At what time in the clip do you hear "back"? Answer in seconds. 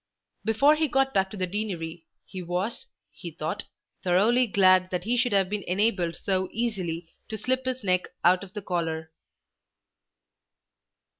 1.13-1.29